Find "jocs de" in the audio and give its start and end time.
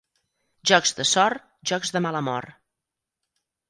0.71-1.05, 1.73-2.05